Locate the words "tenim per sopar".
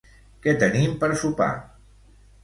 0.61-1.49